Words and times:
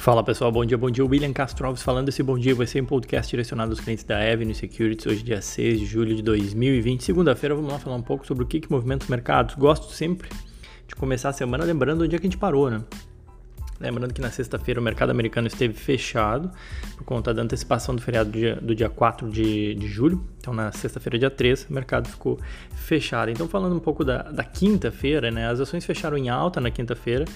Fala 0.00 0.24
pessoal, 0.24 0.50
bom 0.50 0.64
dia, 0.64 0.78
bom 0.78 0.90
dia. 0.90 1.04
William 1.04 1.30
Castro 1.30 1.66
Alves 1.66 1.82
falando. 1.82 2.08
Esse 2.08 2.22
bom 2.22 2.38
dia 2.38 2.54
vai 2.54 2.66
ser 2.66 2.82
um 2.82 2.86
podcast 2.86 3.28
direcionado 3.30 3.72
aos 3.72 3.80
clientes 3.80 4.02
da 4.02 4.16
Avenue 4.16 4.54
Securities, 4.54 5.04
hoje 5.04 5.22
dia 5.22 5.42
6 5.42 5.78
de 5.78 5.84
julho 5.84 6.16
de 6.16 6.22
2020. 6.22 7.04
Segunda-feira, 7.04 7.54
vamos 7.54 7.70
lá 7.70 7.78
falar 7.78 7.96
um 7.96 8.02
pouco 8.02 8.26
sobre 8.26 8.42
o 8.42 8.46
que, 8.46 8.60
que 8.60 8.70
movimenta 8.70 9.04
os 9.04 9.10
mercados. 9.10 9.56
Gosto 9.56 9.92
sempre 9.92 10.30
de 10.88 10.94
começar 10.94 11.28
a 11.28 11.32
semana 11.34 11.64
lembrando 11.64 12.02
onde 12.02 12.16
é 12.16 12.18
que 12.18 12.26
a 12.26 12.30
gente 12.30 12.38
parou, 12.38 12.70
né? 12.70 12.80
Lembrando 13.78 14.14
que 14.14 14.22
na 14.22 14.30
sexta-feira 14.30 14.80
o 14.80 14.82
mercado 14.82 15.10
americano 15.10 15.48
esteve 15.48 15.74
fechado 15.74 16.50
por 16.96 17.04
conta 17.04 17.34
da 17.34 17.42
antecipação 17.42 17.94
do 17.94 18.00
feriado 18.00 18.30
do 18.30 18.38
dia, 18.38 18.56
do 18.56 18.74
dia 18.74 18.88
4 18.88 19.28
de, 19.28 19.74
de 19.74 19.86
julho. 19.86 20.26
Então, 20.38 20.54
na 20.54 20.72
sexta-feira, 20.72 21.18
dia 21.18 21.30
3, 21.30 21.66
o 21.68 21.74
mercado 21.74 22.08
ficou 22.08 22.38
fechado. 22.74 23.30
Então, 23.30 23.46
falando 23.46 23.76
um 23.76 23.80
pouco 23.80 24.02
da, 24.02 24.22
da 24.22 24.44
quinta-feira, 24.44 25.30
né? 25.30 25.46
As 25.46 25.60
ações 25.60 25.84
fecharam 25.84 26.16
em 26.16 26.30
alta 26.30 26.58
na 26.58 26.70
quinta-feira 26.70 27.26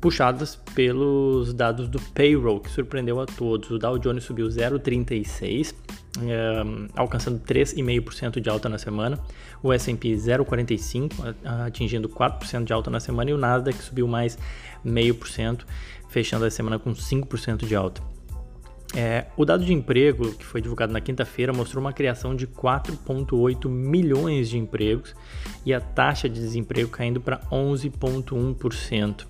puxadas 0.00 0.56
pelos 0.74 1.52
dados 1.52 1.88
do 1.88 2.00
payroll, 2.00 2.60
que 2.60 2.70
surpreendeu 2.70 3.20
a 3.20 3.26
todos. 3.26 3.70
O 3.70 3.78
Dow 3.78 3.98
Jones 3.98 4.24
subiu 4.24 4.46
0,36, 4.48 5.74
é, 6.22 6.62
alcançando 6.96 7.38
3,5% 7.40 8.40
de 8.40 8.48
alta 8.48 8.68
na 8.68 8.78
semana. 8.78 9.18
O 9.62 9.72
S&P 9.72 10.14
0,45, 10.14 11.34
atingindo 11.66 12.08
4% 12.08 12.64
de 12.64 12.72
alta 12.72 12.90
na 12.90 12.98
semana. 12.98 13.30
E 13.30 13.34
o 13.34 13.38
Nasdaq 13.38 13.76
subiu 13.82 14.08
mais 14.08 14.38
0,5%, 14.84 15.64
fechando 16.08 16.46
a 16.46 16.50
semana 16.50 16.78
com 16.78 16.92
5% 16.92 17.66
de 17.66 17.76
alta. 17.76 18.02
É, 18.96 19.26
o 19.36 19.44
dado 19.44 19.64
de 19.64 19.72
emprego, 19.72 20.32
que 20.32 20.44
foi 20.44 20.60
divulgado 20.60 20.92
na 20.92 21.00
quinta-feira, 21.00 21.52
mostrou 21.52 21.80
uma 21.80 21.92
criação 21.92 22.34
de 22.34 22.46
4,8 22.46 23.68
milhões 23.68 24.48
de 24.48 24.58
empregos 24.58 25.14
e 25.64 25.72
a 25.72 25.80
taxa 25.80 26.28
de 26.28 26.40
desemprego 26.40 26.90
caindo 26.90 27.20
para 27.20 27.38
11,1%. 27.52 29.29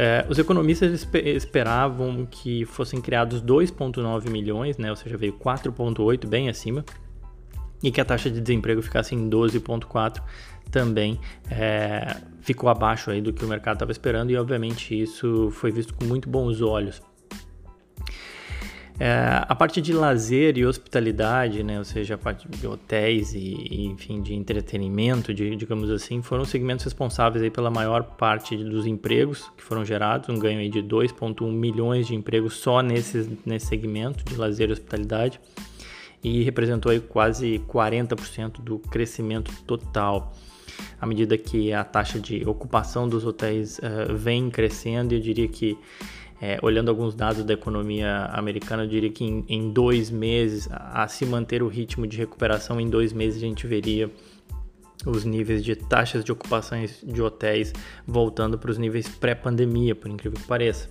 É, 0.00 0.24
os 0.28 0.38
economistas 0.38 1.04
esperavam 1.24 2.24
que 2.24 2.64
fossem 2.66 3.00
criados 3.00 3.42
2,9 3.42 4.30
milhões, 4.30 4.78
né, 4.78 4.90
ou 4.90 4.96
seja, 4.96 5.16
veio 5.16 5.32
4,8, 5.32 6.24
bem 6.24 6.48
acima, 6.48 6.84
e 7.82 7.90
que 7.90 8.00
a 8.00 8.04
taxa 8.04 8.30
de 8.30 8.40
desemprego 8.40 8.80
ficasse 8.80 9.16
em 9.16 9.28
12,4 9.28 10.22
também. 10.70 11.18
É, 11.50 12.16
ficou 12.40 12.70
abaixo 12.70 13.10
aí 13.10 13.20
do 13.20 13.32
que 13.32 13.44
o 13.44 13.48
mercado 13.48 13.74
estava 13.74 13.90
esperando 13.90 14.30
e 14.30 14.36
obviamente 14.36 15.00
isso 15.00 15.50
foi 15.50 15.72
visto 15.72 15.92
com 15.92 16.04
muito 16.04 16.28
bons 16.28 16.62
olhos 16.62 17.02
é, 19.00 19.44
a 19.48 19.54
parte 19.54 19.80
de 19.80 19.92
lazer 19.92 20.58
e 20.58 20.66
hospitalidade, 20.66 21.62
né, 21.62 21.78
ou 21.78 21.84
seja, 21.84 22.16
a 22.16 22.18
parte 22.18 22.48
de 22.48 22.66
hotéis 22.66 23.32
e, 23.32 23.86
enfim, 23.86 24.20
de 24.20 24.34
entretenimento, 24.34 25.32
de, 25.32 25.54
digamos 25.54 25.88
assim, 25.88 26.20
foram 26.20 26.44
segmentos 26.44 26.84
responsáveis 26.84 27.44
aí 27.44 27.50
pela 27.50 27.70
maior 27.70 28.02
parte 28.02 28.56
dos 28.56 28.86
empregos 28.86 29.48
que 29.56 29.62
foram 29.62 29.84
gerados, 29.84 30.28
um 30.28 30.38
ganho 30.38 30.58
aí 30.58 30.68
de 30.68 30.82
2,1 30.82 31.48
milhões 31.52 32.08
de 32.08 32.16
empregos 32.16 32.54
só 32.54 32.82
nesse, 32.82 33.38
nesse 33.46 33.66
segmento 33.66 34.24
de 34.24 34.34
lazer 34.34 34.68
e 34.68 34.72
hospitalidade 34.72 35.40
e 36.22 36.42
representou 36.42 36.90
aí 36.90 36.98
quase 36.98 37.62
40% 37.68 38.60
do 38.60 38.80
crescimento 38.80 39.52
total. 39.64 40.32
À 41.00 41.06
medida 41.06 41.38
que 41.38 41.72
a 41.72 41.84
taxa 41.84 42.18
de 42.18 42.44
ocupação 42.46 43.08
dos 43.08 43.24
hotéis 43.24 43.78
uh, 43.78 44.14
vem 44.14 44.50
crescendo, 44.50 45.14
eu 45.14 45.20
diria 45.20 45.46
que 45.46 45.78
é, 46.40 46.58
olhando 46.62 46.88
alguns 46.88 47.14
dados 47.14 47.42
da 47.44 47.52
economia 47.52 48.26
americana, 48.32 48.84
eu 48.84 48.88
diria 48.88 49.10
que 49.10 49.24
em, 49.24 49.44
em 49.48 49.72
dois 49.72 50.10
meses, 50.10 50.68
a, 50.70 51.02
a, 51.02 51.08
se 51.08 51.26
manter 51.26 51.62
o 51.62 51.68
ritmo 51.68 52.06
de 52.06 52.16
recuperação, 52.16 52.80
em 52.80 52.88
dois 52.88 53.12
meses 53.12 53.42
a 53.42 53.46
gente 53.46 53.66
veria 53.66 54.10
os 55.06 55.24
níveis 55.24 55.64
de 55.64 55.74
taxas 55.76 56.24
de 56.24 56.32
ocupações 56.32 57.00
de 57.02 57.20
hotéis 57.22 57.72
voltando 58.06 58.58
para 58.58 58.70
os 58.70 58.78
níveis 58.78 59.08
pré-pandemia, 59.08 59.94
por 59.94 60.08
incrível 60.08 60.38
que 60.38 60.46
pareça. 60.46 60.88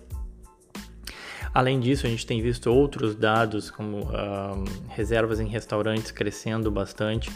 Além 1.54 1.80
disso, 1.80 2.06
a 2.06 2.10
gente 2.10 2.26
tem 2.26 2.42
visto 2.42 2.68
outros 2.68 3.16
dados, 3.16 3.72
como 3.72 4.02
uh, 4.02 4.64
reservas 4.90 5.40
em 5.40 5.48
restaurantes 5.48 6.12
crescendo 6.12 6.70
bastante. 6.70 7.32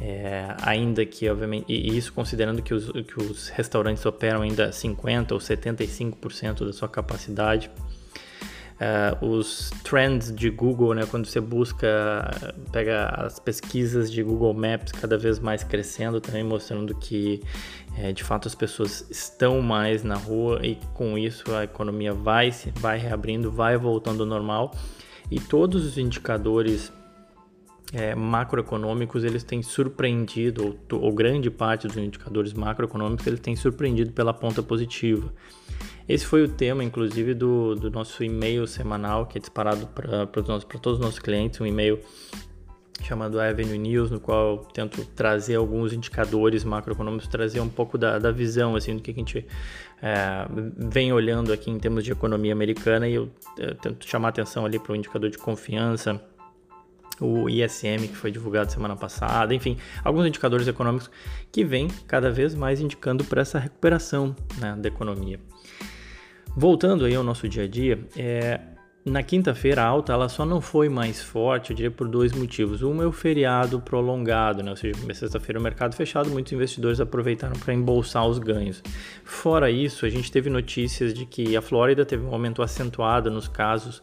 É, 0.00 0.54
ainda 0.62 1.04
que, 1.04 1.28
obviamente, 1.28 1.64
e 1.68 1.96
isso 1.96 2.12
considerando 2.12 2.62
que 2.62 2.72
os, 2.72 2.90
que 2.90 3.20
os 3.20 3.48
restaurantes 3.48 4.04
operam 4.06 4.42
ainda 4.42 4.70
50% 4.70 5.32
ou 5.32 5.38
75% 5.38 6.64
da 6.64 6.72
sua 6.72 6.88
capacidade. 6.88 7.70
Uh, 8.78 9.26
os 9.26 9.70
trends 9.82 10.32
de 10.32 10.48
Google, 10.50 10.94
né, 10.94 11.04
quando 11.04 11.26
você 11.26 11.40
busca, 11.40 11.88
pega 12.70 13.06
as 13.06 13.40
pesquisas 13.40 14.08
de 14.08 14.22
Google 14.22 14.54
Maps 14.54 14.92
cada 14.92 15.18
vez 15.18 15.40
mais 15.40 15.64
crescendo, 15.64 16.20
também 16.20 16.44
mostrando 16.44 16.94
que 16.94 17.42
é, 17.96 18.12
de 18.12 18.22
fato 18.22 18.46
as 18.46 18.54
pessoas 18.54 19.04
estão 19.10 19.60
mais 19.60 20.04
na 20.04 20.14
rua 20.14 20.60
e 20.62 20.78
com 20.94 21.18
isso 21.18 21.52
a 21.52 21.64
economia 21.64 22.14
vai, 22.14 22.54
vai 22.76 22.98
reabrindo, 22.98 23.50
vai 23.50 23.76
voltando 23.76 24.22
ao 24.22 24.28
normal 24.28 24.72
e 25.28 25.40
todos 25.40 25.84
os 25.84 25.98
indicadores 25.98 26.92
é, 27.92 28.14
macroeconômicos 28.14 29.24
eles 29.24 29.42
têm 29.42 29.62
surpreendido, 29.62 30.78
ou, 30.92 31.00
ou, 31.00 31.12
grande 31.12 31.50
parte 31.50 31.86
dos 31.86 31.96
indicadores 31.96 32.52
macroeconômicos 32.52 33.26
eles 33.26 33.40
têm 33.40 33.56
surpreendido 33.56 34.12
pela 34.12 34.34
ponta 34.34 34.62
positiva. 34.62 35.32
Esse 36.08 36.24
foi 36.24 36.42
o 36.42 36.48
tema, 36.48 36.82
inclusive, 36.82 37.34
do, 37.34 37.74
do 37.74 37.90
nosso 37.90 38.24
e-mail 38.24 38.66
semanal, 38.66 39.26
que 39.26 39.38
é 39.38 39.40
disparado 39.40 39.86
para 39.88 40.26
todos 40.26 40.68
os 40.84 40.98
nossos 40.98 41.18
clientes, 41.18 41.60
um 41.60 41.66
e-mail 41.66 42.00
chamado 43.02 43.40
Avenue 43.40 43.78
News, 43.78 44.10
no 44.10 44.18
qual 44.18 44.56
eu 44.56 44.58
tento 44.72 45.04
trazer 45.04 45.54
alguns 45.54 45.92
indicadores 45.92 46.64
macroeconômicos, 46.64 47.28
trazer 47.28 47.60
um 47.60 47.68
pouco 47.68 47.96
da, 47.96 48.18
da 48.18 48.32
visão 48.32 48.74
assim, 48.74 48.96
do 48.96 49.02
que 49.02 49.10
a 49.10 49.14
gente 49.14 49.46
é, 50.02 50.46
vem 50.76 51.12
olhando 51.12 51.52
aqui 51.52 51.70
em 51.70 51.78
termos 51.78 52.04
de 52.04 52.12
economia 52.12 52.52
americana 52.52 53.08
e 53.08 53.14
eu, 53.14 53.30
eu 53.56 53.74
tento 53.76 54.06
chamar 54.06 54.28
atenção 54.30 54.66
ali 54.66 54.78
para 54.78 54.92
o 54.92 54.96
indicador 54.96 55.30
de 55.30 55.38
confiança, 55.38 56.20
o 57.20 57.48
ISM 57.48 58.08
que 58.08 58.16
foi 58.16 58.30
divulgado 58.30 58.70
semana 58.70 58.96
passada, 58.96 59.54
enfim, 59.54 59.76
alguns 60.04 60.26
indicadores 60.26 60.66
econômicos 60.66 61.10
que 61.50 61.64
vêm 61.64 61.88
cada 62.06 62.30
vez 62.30 62.54
mais 62.54 62.80
indicando 62.80 63.24
para 63.24 63.42
essa 63.42 63.58
recuperação 63.58 64.34
né, 64.58 64.76
da 64.78 64.88
economia. 64.88 65.40
Voltando 66.56 67.04
aí 67.04 67.14
ao 67.14 67.22
nosso 67.22 67.48
dia 67.48 67.64
a 67.64 67.68
dia, 67.68 67.98
é, 68.16 68.60
na 69.04 69.22
quinta-feira 69.22 69.82
a 69.82 69.86
alta 69.86 70.12
ela 70.12 70.28
só 70.28 70.44
não 70.44 70.60
foi 70.60 70.88
mais 70.88 71.22
forte, 71.22 71.70
eu 71.70 71.76
diria 71.76 71.90
por 71.90 72.08
dois 72.08 72.32
motivos. 72.32 72.82
Um 72.82 73.02
é 73.02 73.06
o 73.06 73.12
feriado 73.12 73.80
prolongado, 73.80 74.62
né? 74.62 74.70
ou 74.70 74.76
seja, 74.76 74.94
sexta-feira 75.14 75.58
o 75.58 75.62
mercado 75.62 75.94
fechado, 75.94 76.30
muitos 76.30 76.52
investidores 76.52 77.00
aproveitaram 77.00 77.58
para 77.58 77.72
embolsar 77.72 78.26
os 78.26 78.38
ganhos. 78.38 78.82
Fora 79.24 79.70
isso, 79.70 80.04
a 80.04 80.08
gente 80.08 80.30
teve 80.30 80.50
notícias 80.50 81.14
de 81.14 81.24
que 81.26 81.56
a 81.56 81.62
Flórida 81.62 82.04
teve 82.04 82.24
um 82.24 82.32
aumento 82.32 82.62
acentuado 82.62 83.30
nos 83.30 83.48
casos 83.48 84.02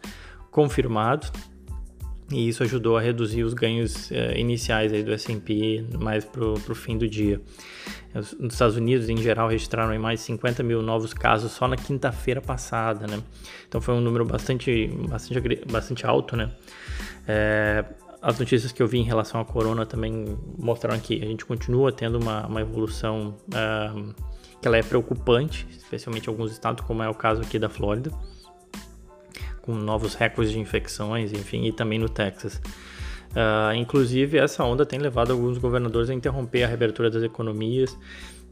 confirmados, 0.49 1.31
e 2.31 2.47
isso 2.47 2.63
ajudou 2.63 2.97
a 2.97 3.01
reduzir 3.01 3.43
os 3.43 3.53
ganhos 3.53 4.11
eh, 4.11 4.39
iniciais 4.39 4.91
aí 4.91 5.03
do 5.03 5.13
S&P 5.13 5.85
mais 5.99 6.25
para 6.25 6.43
o 6.43 6.75
fim 6.75 6.97
do 6.97 7.07
dia. 7.07 7.39
Os 8.15 8.33
Estados 8.53 8.75
Unidos, 8.77 9.09
em 9.09 9.17
geral, 9.17 9.47
registraram 9.47 9.97
mais 9.99 10.21
de 10.21 10.25
50 10.25 10.63
mil 10.63 10.81
novos 10.81 11.13
casos 11.13 11.51
só 11.51 11.67
na 11.67 11.75
quinta-feira 11.75 12.41
passada, 12.41 13.05
né? 13.05 13.21
Então 13.67 13.79
foi 13.79 13.93
um 13.93 14.01
número 14.01 14.25
bastante, 14.25 14.87
bastante, 15.07 15.61
bastante 15.69 16.05
alto, 16.05 16.35
né? 16.35 16.51
É, 17.27 17.85
as 18.21 18.39
notícias 18.39 18.71
que 18.71 18.81
eu 18.81 18.87
vi 18.87 18.97
em 18.97 19.03
relação 19.03 19.39
à 19.39 19.45
corona 19.45 19.85
também 19.85 20.35
mostraram 20.57 20.99
que 20.99 21.21
a 21.21 21.25
gente 21.25 21.45
continua 21.45 21.91
tendo 21.91 22.17
uma, 22.17 22.47
uma 22.47 22.61
evolução 22.61 23.37
uh, 23.49 24.15
que 24.59 24.67
ela 24.67 24.77
é 24.77 24.81
preocupante, 24.81 25.67
especialmente 25.69 26.25
em 26.25 26.29
alguns 26.29 26.51
estados, 26.51 26.83
como 26.85 27.03
é 27.03 27.09
o 27.09 27.13
caso 27.13 27.41
aqui 27.41 27.59
da 27.59 27.69
Flórida 27.69 28.11
com 29.65 29.73
novos 29.73 30.13
recordes 30.13 30.53
de 30.53 30.59
infecções, 30.59 31.33
enfim, 31.33 31.65
e 31.65 31.71
também 31.71 31.97
no 31.97 32.07
Texas. 32.07 32.61
Uh, 33.31 33.75
inclusive, 33.75 34.37
essa 34.37 34.63
onda 34.63 34.85
tem 34.85 34.99
levado 34.99 35.31
alguns 35.31 35.57
governadores 35.57 36.09
a 36.09 36.13
interromper 36.13 36.63
a 36.63 36.67
reabertura 36.67 37.09
das 37.09 37.23
economias, 37.23 37.97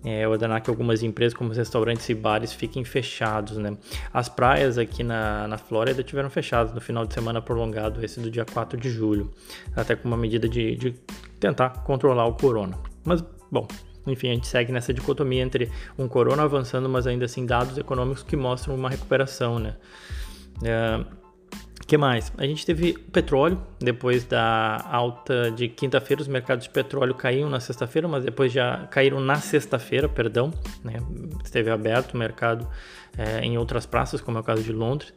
é, 0.03 0.27
ordenar 0.27 0.61
que 0.61 0.69
algumas 0.69 1.01
empresas, 1.01 1.33
como 1.33 1.53
restaurantes 1.53 2.09
e 2.09 2.13
bares, 2.13 2.51
fiquem 2.51 2.83
fechados. 2.83 3.57
Né? 3.57 3.77
As 4.13 4.27
praias 4.27 4.77
aqui 4.77 5.03
na, 5.03 5.47
na 5.47 5.57
Flórida 5.57 6.03
tiveram 6.03 6.29
fechadas 6.29 6.73
no 6.73 6.81
final 6.81 7.05
de 7.05 7.13
semana 7.13 7.41
prolongado, 7.41 8.03
esse 8.03 8.19
do 8.19 8.29
dia 8.29 8.43
4 8.43 8.77
de 8.77 8.89
julho, 8.89 9.31
até 9.75 9.95
com 9.95 10.07
uma 10.07 10.17
medida 10.17 10.49
de, 10.49 10.75
de 10.75 10.95
tentar 11.39 11.69
controlar 11.83 12.25
o 12.25 12.33
corona. 12.33 12.77
Mas, 13.05 13.23
bom, 13.49 13.65
enfim, 14.05 14.31
a 14.31 14.33
gente 14.33 14.47
segue 14.47 14.73
nessa 14.73 14.93
dicotomia 14.93 15.41
entre 15.41 15.71
um 15.97 16.09
corona 16.09 16.43
avançando, 16.43 16.89
mas 16.89 17.07
ainda 17.07 17.23
assim 17.23 17.45
dados 17.45 17.77
econômicos 17.77 18.23
que 18.23 18.35
mostram 18.35 18.75
uma 18.75 18.89
recuperação, 18.89 19.59
né? 19.59 19.75
Uh, 20.57 21.23
que 21.85 21.97
mais? 21.97 22.31
A 22.38 22.45
gente 22.45 22.65
teve 22.65 22.94
petróleo, 22.94 23.61
depois 23.79 24.23
da 24.23 24.83
alta 24.89 25.51
de 25.51 25.67
quinta-feira, 25.67 26.21
os 26.21 26.27
mercados 26.27 26.63
de 26.63 26.69
petróleo 26.69 27.13
caíram 27.13 27.50
na 27.50 27.59
sexta-feira, 27.59 28.07
mas 28.07 28.23
depois 28.23 28.51
já 28.51 28.88
caíram 28.88 29.19
na 29.19 29.35
sexta-feira, 29.35 30.07
perdão, 30.07 30.51
né? 30.83 30.97
esteve 31.44 31.69
aberto 31.69 32.13
o 32.13 32.17
mercado 32.17 32.67
é, 33.17 33.41
em 33.41 33.57
outras 33.57 33.85
praças, 33.85 34.21
como 34.21 34.38
é 34.38 34.41
o 34.41 34.44
caso 34.44 34.63
de 34.63 34.71
Londres. 34.71 35.13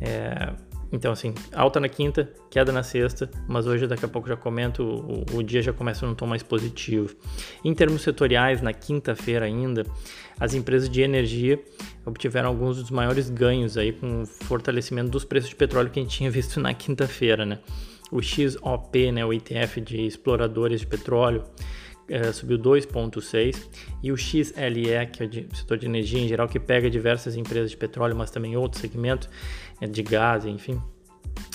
É, 0.00 0.52
Então, 0.92 1.10
assim, 1.10 1.34
alta 1.54 1.80
na 1.80 1.88
quinta, 1.88 2.30
queda 2.50 2.70
na 2.70 2.82
sexta, 2.82 3.30
mas 3.48 3.66
hoje, 3.66 3.86
daqui 3.86 4.04
a 4.04 4.08
pouco, 4.08 4.28
já 4.28 4.36
comento, 4.36 4.82
o, 4.82 5.38
o 5.38 5.42
dia 5.42 5.62
já 5.62 5.72
começa 5.72 6.06
num 6.06 6.14
tom 6.14 6.26
mais 6.26 6.42
positivo. 6.42 7.16
Em 7.64 7.72
termos 7.74 8.02
setoriais, 8.02 8.60
na 8.60 8.74
quinta-feira 8.74 9.46
ainda, 9.46 9.86
as 10.38 10.52
empresas 10.52 10.90
de 10.90 11.00
energia 11.00 11.58
obtiveram 12.04 12.50
alguns 12.50 12.76
dos 12.76 12.90
maiores 12.90 13.30
ganhos 13.30 13.78
aí 13.78 13.92
com 13.92 14.22
o 14.22 14.26
fortalecimento 14.26 15.10
dos 15.10 15.24
preços 15.24 15.48
de 15.48 15.56
petróleo 15.56 15.90
que 15.90 15.98
a 15.98 16.02
gente 16.02 16.14
tinha 16.14 16.30
visto 16.30 16.60
na 16.60 16.74
quinta-feira, 16.74 17.46
né? 17.46 17.58
O 18.10 18.20
XOP, 18.20 19.10
né, 19.10 19.24
o 19.24 19.32
ETF 19.32 19.80
de 19.80 20.06
exploradores 20.06 20.80
de 20.80 20.86
petróleo, 20.86 21.44
é, 22.12 22.32
subiu 22.32 22.58
2,6%, 22.58 23.56
e 24.02 24.12
o 24.12 24.16
XLE, 24.16 25.06
que 25.10 25.22
é 25.22 25.26
o 25.50 25.56
setor 25.56 25.78
de 25.78 25.86
energia 25.86 26.20
em 26.20 26.28
geral, 26.28 26.46
que 26.46 26.60
pega 26.60 26.90
diversas 26.90 27.36
empresas 27.36 27.70
de 27.70 27.76
petróleo, 27.76 28.14
mas 28.14 28.30
também 28.30 28.56
outros 28.56 28.80
segmentos 28.80 29.28
é, 29.80 29.86
de 29.86 30.02
gás, 30.02 30.44
enfim, 30.44 30.80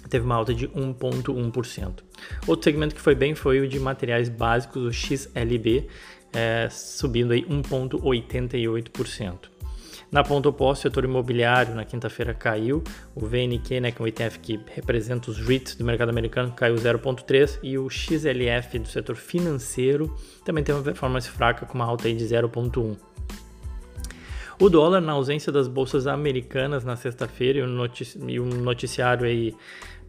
teve 0.09 0.25
uma 0.25 0.36
alta 0.36 0.54
de 0.54 0.68
1,1%. 0.68 2.04
Outro 2.48 2.63
segmento 2.63 2.95
que 2.95 3.01
foi 3.01 3.13
bem 3.13 3.36
foi 3.36 3.59
o 3.59 3.68
de 3.68 3.80
materiais 3.80 4.30
básicos, 4.30 4.83
o 4.83 4.92
XLB, 4.92 5.88
é, 6.33 6.68
subindo 6.69 7.33
aí 7.33 7.44
1,88%. 7.44 9.56
Na 10.09 10.24
ponta 10.24 10.48
oposta, 10.48 10.88
o 10.88 10.89
setor 10.89 11.04
imobiliário 11.04 11.75
na 11.75 11.83
quinta-feira 11.83 12.33
caiu. 12.33 12.81
O 13.13 13.25
VNQ, 13.25 13.81
né, 13.81 13.92
que 13.92 14.01
é 14.01 14.06
um 14.06 14.07
ETF 14.07 14.39
que 14.39 14.59
representa 14.74 15.30
os 15.30 15.38
REITs 15.38 15.75
do 15.75 15.83
mercado 15.83 16.09
americano, 16.09 16.51
caiu 16.54 16.75
0,3 16.75 17.59
e 17.62 17.77
o 17.77 17.89
XLF 17.89 18.80
do 18.80 18.88
setor 18.88 19.18
financeiro 19.18 20.15
também 20.45 20.63
teve 20.63 20.77
uma 20.77 20.83
performance 20.83 21.30
fraca 21.30 21.65
com 21.65 21.74
uma 21.74 21.86
alta 21.86 22.12
de 22.12 22.24
0,1. 22.24 22.95
O 24.59 24.69
dólar, 24.69 25.01
na 25.01 25.12
ausência 25.12 25.51
das 25.51 25.68
bolsas 25.68 26.07
americanas 26.07 26.86
na 26.86 26.95
sexta-feira 26.95 27.59
e, 27.59 28.39
um 28.39 28.48
noticiário 28.48 29.25
aí 29.25 29.54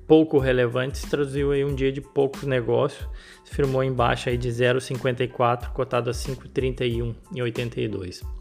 pouco 0.06 0.38
relevante, 0.38 0.96
se 0.96 1.10
traduziu 1.10 1.52
aí 1.52 1.64
um 1.64 1.74
dia 1.74 1.92
de 1.92 2.00
poucos 2.00 2.44
negócios, 2.44 3.06
firmou 3.44 3.82
em 3.82 3.92
baixa 3.92 4.30
aí 4.30 4.38
de 4.38 4.48
0,54, 4.48 5.70
cotado 5.72 6.08
a 6.08 6.14
5,31 6.14 7.14
e 7.34 7.42
82. 7.42 8.37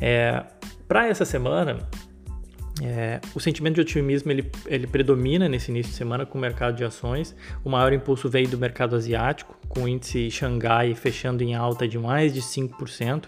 É, 0.00 0.44
Para 0.86 1.08
essa 1.08 1.24
semana, 1.24 1.88
é, 2.82 3.20
o 3.34 3.40
sentimento 3.40 3.76
de 3.76 3.80
otimismo 3.82 4.32
ele, 4.32 4.50
ele 4.66 4.86
predomina 4.86 5.48
nesse 5.48 5.70
início 5.70 5.92
de 5.92 5.96
semana 5.96 6.26
com 6.26 6.36
o 6.36 6.40
mercado 6.40 6.76
de 6.76 6.84
ações. 6.84 7.34
O 7.64 7.70
maior 7.70 7.92
impulso 7.92 8.28
veio 8.28 8.48
do 8.48 8.58
mercado 8.58 8.96
asiático, 8.96 9.56
com 9.68 9.84
o 9.84 9.88
índice 9.88 10.30
Xangai 10.30 10.94
fechando 10.94 11.42
em 11.42 11.54
alta 11.54 11.86
de 11.86 11.98
mais 11.98 12.34
de 12.34 12.40
5%. 12.40 13.24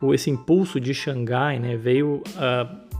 O, 0.00 0.14
esse 0.14 0.30
impulso 0.30 0.80
de 0.80 0.94
Xangai 0.94 1.58
né, 1.58 1.76
veio 1.76 2.22
uh, 2.36 2.92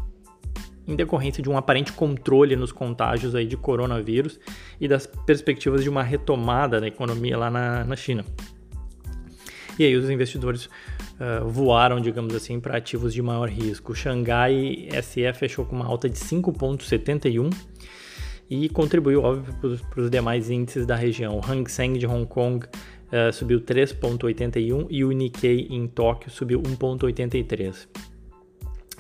em 0.86 0.94
decorrência 0.94 1.42
de 1.42 1.48
um 1.48 1.56
aparente 1.56 1.92
controle 1.92 2.54
nos 2.54 2.70
contágios 2.70 3.34
aí 3.34 3.46
de 3.46 3.56
coronavírus 3.56 4.38
e 4.80 4.86
das 4.86 5.06
perspectivas 5.06 5.82
de 5.82 5.88
uma 5.88 6.02
retomada 6.02 6.80
da 6.80 6.86
economia 6.86 7.38
lá 7.38 7.50
na, 7.50 7.84
na 7.84 7.96
China. 7.96 8.24
E 9.78 9.84
aí 9.84 9.96
os 9.96 10.10
investidores 10.10 10.68
uh, 11.22 11.48
voaram, 11.48 12.00
digamos 12.00 12.34
assim, 12.34 12.58
para 12.58 12.76
ativos 12.76 13.14
de 13.14 13.22
maior 13.22 13.48
risco. 13.48 13.92
O 13.92 13.94
Xangai 13.94 14.88
SE 15.02 15.32
fechou 15.34 15.64
com 15.64 15.76
uma 15.76 15.86
alta 15.86 16.08
de 16.08 16.18
5,71 16.18 17.54
e 18.50 18.68
contribuiu, 18.68 19.22
óbvio, 19.22 19.54
para 19.88 20.00
os 20.00 20.10
demais 20.10 20.50
índices 20.50 20.84
da 20.84 20.96
região. 20.96 21.38
O 21.38 21.40
Hang 21.40 21.70
Seng 21.70 21.98
de 21.98 22.06
Hong 22.06 22.26
Kong 22.26 22.66
uh, 22.66 23.32
subiu 23.32 23.60
3,81 23.60 24.86
e 24.90 25.04
o 25.04 25.12
Nikkei 25.12 25.68
em 25.70 25.86
Tóquio 25.86 26.30
subiu 26.30 26.60
1,83. 26.60 27.86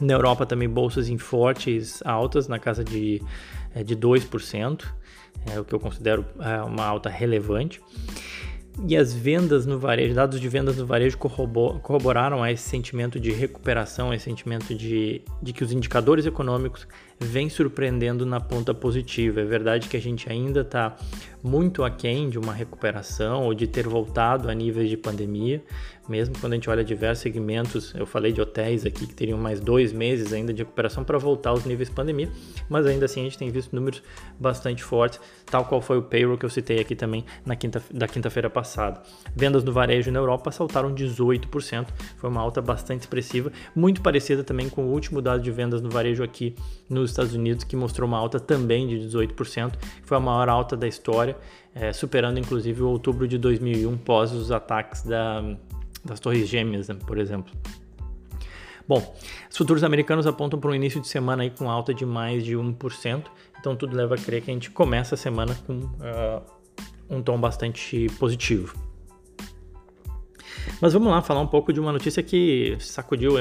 Na 0.00 0.14
Europa 0.14 0.46
também 0.46 0.68
bolsas 0.68 1.08
em 1.08 1.18
fortes 1.18 2.02
altas, 2.04 2.48
na 2.48 2.58
casa 2.58 2.82
de, 2.82 3.22
eh, 3.72 3.84
de 3.84 3.94
2%, 3.94 4.84
é 5.46 5.60
o 5.60 5.64
que 5.64 5.72
eu 5.72 5.78
considero 5.78 6.24
uma 6.66 6.84
alta 6.84 7.08
relevante. 7.08 7.80
E 8.88 8.96
as 8.96 9.12
vendas 9.12 9.66
no 9.66 9.78
varejo, 9.78 10.14
dados 10.14 10.40
de 10.40 10.48
vendas 10.48 10.78
no 10.78 10.86
varejo 10.86 11.18
corroboraram 11.18 12.44
esse 12.46 12.68
sentimento 12.68 13.20
de 13.20 13.30
recuperação, 13.30 14.14
esse 14.14 14.24
sentimento 14.24 14.74
de, 14.74 15.22
de 15.42 15.52
que 15.52 15.62
os 15.62 15.72
indicadores 15.72 16.24
econômicos 16.24 16.86
vêm 17.22 17.48
surpreendendo 17.48 18.26
na 18.26 18.40
ponta 18.40 18.74
positiva. 18.74 19.40
É 19.40 19.44
verdade 19.44 19.88
que 19.88 19.96
a 19.96 20.00
gente 20.00 20.30
ainda 20.30 20.60
está 20.60 20.96
muito 21.42 21.82
aquém 21.82 22.28
de 22.28 22.38
uma 22.38 22.52
recuperação 22.52 23.44
ou 23.44 23.54
de 23.54 23.66
ter 23.66 23.86
voltado 23.88 24.48
a 24.48 24.54
níveis 24.54 24.88
de 24.88 24.96
pandemia, 24.96 25.62
mesmo 26.08 26.36
quando 26.38 26.52
a 26.52 26.56
gente 26.56 26.68
olha 26.68 26.84
diversos 26.84 27.22
segmentos, 27.22 27.94
eu 27.94 28.04
falei 28.04 28.32
de 28.32 28.40
hotéis 28.40 28.84
aqui 28.84 29.06
que 29.06 29.14
teriam 29.14 29.38
mais 29.38 29.60
dois 29.60 29.92
meses 29.92 30.32
ainda 30.32 30.52
de 30.52 30.62
recuperação 30.62 31.04
para 31.04 31.16
voltar 31.16 31.50
aos 31.50 31.64
níveis 31.64 31.88
de 31.88 31.94
pandemia, 31.94 32.28
mas 32.68 32.86
ainda 32.86 33.06
assim 33.06 33.20
a 33.20 33.24
gente 33.24 33.38
tem 33.38 33.50
visto 33.50 33.74
números 33.74 34.02
bastante 34.38 34.82
fortes, 34.82 35.20
tal 35.46 35.64
qual 35.64 35.80
foi 35.80 35.98
o 35.98 36.02
payroll 36.02 36.36
que 36.36 36.44
eu 36.44 36.50
citei 36.50 36.80
aqui 36.80 36.96
também 36.96 37.24
na 37.46 37.54
quinta, 37.54 37.82
da 37.92 38.08
quinta-feira 38.08 38.50
passada. 38.50 39.00
Vendas 39.34 39.62
no 39.62 39.72
varejo 39.72 40.10
na 40.10 40.18
Europa 40.18 40.50
saltaram 40.50 40.92
18%, 40.92 41.88
foi 42.16 42.30
uma 42.30 42.40
alta 42.40 42.60
bastante 42.60 43.00
expressiva, 43.00 43.52
muito 43.74 44.00
parecida 44.00 44.42
também 44.42 44.68
com 44.68 44.84
o 44.84 44.92
último 44.92 45.22
dado 45.22 45.40
de 45.42 45.50
vendas 45.50 45.80
no 45.80 45.88
varejo 45.88 46.22
aqui 46.22 46.54
nos 46.88 47.11
Estados 47.12 47.34
Unidos, 47.34 47.64
que 47.64 47.76
mostrou 47.76 48.08
uma 48.08 48.18
alta 48.18 48.40
também 48.40 48.86
de 48.86 48.96
18%, 49.06 49.74
foi 50.02 50.16
a 50.16 50.20
maior 50.20 50.48
alta 50.48 50.76
da 50.76 50.88
história, 50.88 51.36
é, 51.74 51.92
superando 51.92 52.38
inclusive 52.38 52.82
o 52.82 52.88
outubro 52.88 53.28
de 53.28 53.38
2001 53.38 53.96
pós 53.98 54.32
os 54.32 54.50
ataques 54.50 55.02
da 55.02 55.56
das 56.04 56.18
Torres 56.20 56.48
Gêmeas, 56.48 56.88
né, 56.88 56.96
por 57.06 57.18
exemplo. 57.18 57.52
Bom, 58.86 59.14
os 59.48 59.56
futuros 59.56 59.84
americanos 59.84 60.26
apontam 60.26 60.58
para 60.58 60.70
um 60.70 60.74
início 60.74 61.00
de 61.00 61.06
semana 61.06 61.44
aí 61.44 61.50
com 61.50 61.70
alta 61.70 61.94
de 61.94 62.04
mais 62.04 62.44
de 62.44 62.56
1%, 62.56 63.24
então 63.60 63.76
tudo 63.76 63.96
leva 63.96 64.16
a 64.16 64.18
crer 64.18 64.42
que 64.42 64.50
a 64.50 64.54
gente 64.54 64.70
começa 64.70 65.14
a 65.14 65.18
semana 65.18 65.54
com 65.66 65.78
uh, 65.78 66.42
um 67.08 67.22
tom 67.22 67.38
bastante 67.38 68.08
positivo. 68.18 68.76
Mas 70.80 70.92
vamos 70.92 71.10
lá 71.10 71.22
falar 71.22 71.40
um 71.40 71.46
pouco 71.46 71.72
de 71.72 71.80
uma 71.80 71.92
notícia 71.92 72.22
que 72.22 72.76
sacudiu, 72.80 73.34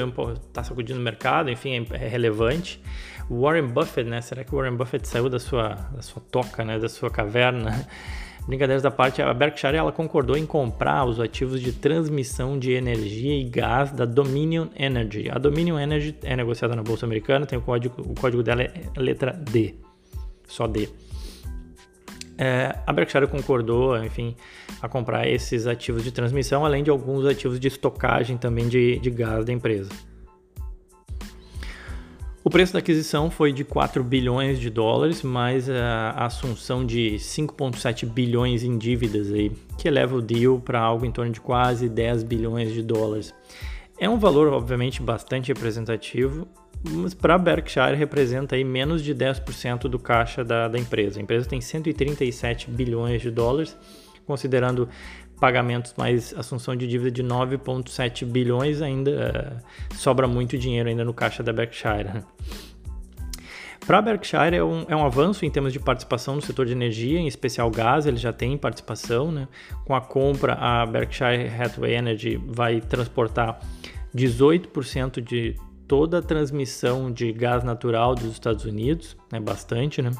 está 0.46 0.62
sacudindo 0.62 0.98
o 0.98 1.02
mercado, 1.02 1.50
enfim, 1.50 1.86
é, 1.90 2.04
é 2.04 2.08
relevante. 2.08 2.80
Warren 3.30 3.68
Buffett, 3.68 4.08
né? 4.08 4.20
Será 4.20 4.44
que 4.44 4.54
Warren 4.54 4.76
Buffett 4.76 5.06
saiu 5.06 5.28
da 5.28 5.38
sua, 5.38 5.74
da 5.94 6.02
sua 6.02 6.22
toca, 6.30 6.64
né? 6.64 6.78
Da 6.78 6.88
sua 6.88 7.10
caverna? 7.10 7.86
Brincadeiras 8.46 8.82
da 8.82 8.90
parte, 8.90 9.22
a 9.22 9.32
Berkshire 9.32 9.76
ela 9.76 9.92
concordou 9.92 10.36
em 10.36 10.44
comprar 10.44 11.04
os 11.04 11.20
ativos 11.20 11.60
de 11.60 11.72
transmissão 11.72 12.58
de 12.58 12.72
energia 12.72 13.38
e 13.38 13.44
gás 13.44 13.92
da 13.92 14.04
Dominion 14.04 14.66
Energy. 14.76 15.30
A 15.30 15.38
Dominion 15.38 15.78
Energy 15.78 16.16
é 16.24 16.34
negociada 16.34 16.74
na 16.74 16.82
bolsa 16.82 17.06
americana, 17.06 17.46
tem 17.46 17.56
o 17.56 17.62
código, 17.62 18.02
o 18.02 18.14
código 18.14 18.42
dela 18.42 18.62
é 18.62 18.72
letra 18.96 19.32
D, 19.32 19.76
só 20.48 20.66
D. 20.66 20.88
É, 22.44 22.74
a 22.84 22.92
Berkshire 22.92 23.28
concordou, 23.28 23.96
enfim, 24.04 24.34
a 24.80 24.88
comprar 24.88 25.28
esses 25.28 25.64
ativos 25.64 26.02
de 26.02 26.10
transmissão, 26.10 26.66
além 26.66 26.82
de 26.82 26.90
alguns 26.90 27.24
ativos 27.24 27.60
de 27.60 27.68
estocagem 27.68 28.36
também 28.36 28.68
de, 28.68 28.98
de 28.98 29.10
gás 29.10 29.44
da 29.44 29.52
empresa. 29.52 29.88
O 32.42 32.50
preço 32.50 32.72
da 32.72 32.80
aquisição 32.80 33.30
foi 33.30 33.52
de 33.52 33.62
4 33.62 34.02
bilhões 34.02 34.58
de 34.58 34.70
dólares, 34.70 35.22
mais 35.22 35.70
a 35.70 36.10
assunção 36.24 36.84
de 36.84 37.14
5,7 37.16 38.06
bilhões 38.06 38.64
em 38.64 38.76
dívidas, 38.76 39.30
aí, 39.30 39.52
que 39.78 39.86
eleva 39.86 40.16
o 40.16 40.20
deal 40.20 40.58
para 40.58 40.80
algo 40.80 41.06
em 41.06 41.12
torno 41.12 41.30
de 41.30 41.40
quase 41.40 41.88
10 41.88 42.24
bilhões 42.24 42.72
de 42.72 42.82
dólares. 42.82 43.32
É 43.96 44.10
um 44.10 44.18
valor, 44.18 44.52
obviamente, 44.52 45.00
bastante 45.00 45.52
representativo, 45.52 46.48
mas 46.84 47.14
para 47.14 47.38
Berkshire 47.38 47.94
representa 47.94 48.56
aí 48.56 48.64
menos 48.64 49.02
de 49.02 49.14
10% 49.14 49.82
do 49.82 49.98
caixa 49.98 50.44
da, 50.44 50.68
da 50.68 50.78
empresa. 50.78 51.20
A 51.20 51.22
empresa 51.22 51.48
tem 51.48 51.60
137 51.60 52.70
bilhões 52.70 53.22
de 53.22 53.30
dólares, 53.30 53.76
considerando 54.26 54.88
pagamentos 55.40 55.94
mais 55.96 56.32
assunção 56.34 56.76
de 56.76 56.86
dívida 56.86 57.10
de 57.10 57.22
9,7 57.22 58.24
bilhões, 58.24 58.80
ainda 58.80 59.60
uh, 59.90 59.96
sobra 59.96 60.28
muito 60.28 60.56
dinheiro 60.56 60.88
ainda 60.88 61.04
no 61.04 61.12
caixa 61.12 61.42
da 61.42 61.52
Berkshire. 61.52 62.22
Para 63.84 63.98
a 63.98 64.02
Berkshire 64.02 64.54
é 64.54 64.62
um, 64.62 64.84
é 64.88 64.94
um 64.94 65.04
avanço 65.04 65.44
em 65.44 65.50
termos 65.50 65.72
de 65.72 65.80
participação 65.80 66.36
no 66.36 66.42
setor 66.42 66.66
de 66.66 66.72
energia, 66.72 67.18
em 67.18 67.26
especial 67.26 67.68
gás, 67.70 68.06
ele 68.06 68.16
já 68.16 68.32
tem 68.32 68.56
participação. 68.56 69.32
Né? 69.32 69.48
Com 69.84 69.96
a 69.96 70.00
compra, 70.00 70.54
a 70.54 70.86
Berkshire 70.86 71.48
Hathaway 71.48 71.94
Energy 71.94 72.40
vai 72.46 72.80
transportar 72.80 73.58
18% 74.14 75.20
de 75.20 75.56
toda 75.92 76.20
a 76.20 76.22
transmissão 76.22 77.12
de 77.12 77.30
gás 77.34 77.62
natural 77.62 78.14
dos 78.14 78.32
Estados 78.32 78.64
Unidos, 78.64 79.14
é 79.30 79.34
né? 79.34 79.40
bastante, 79.40 80.00
né? 80.00 80.10